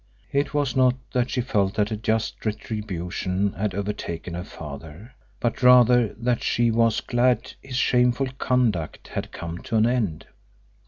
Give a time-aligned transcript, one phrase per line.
[0.31, 5.61] It was not that she felt that a just retribution had overtaken her father, but
[5.61, 10.25] rather that she was glad his shameful conduct had come to an end.